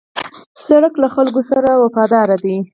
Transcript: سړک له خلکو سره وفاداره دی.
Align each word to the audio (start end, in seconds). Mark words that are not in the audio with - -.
سړک 0.67 0.93
له 1.03 1.07
خلکو 1.15 1.41
سره 1.51 1.69
وفاداره 1.83 2.35
دی. 2.43 2.57